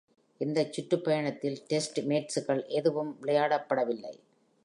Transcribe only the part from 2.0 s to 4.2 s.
மேட்சுகள் எதுவும் விளையாடப்படவில்லை.